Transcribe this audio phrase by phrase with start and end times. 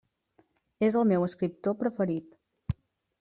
[0.87, 2.79] És el meu escriptor preferit.